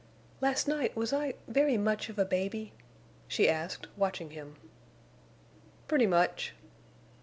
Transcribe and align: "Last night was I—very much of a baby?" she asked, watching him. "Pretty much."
"Last 0.41 0.67
night 0.67 0.95
was 0.97 1.13
I—very 1.13 1.77
much 1.77 2.09
of 2.09 2.17
a 2.17 2.25
baby?" 2.25 2.73
she 3.27 3.47
asked, 3.47 3.85
watching 3.95 4.31
him. 4.31 4.55
"Pretty 5.87 6.07
much." 6.07 6.55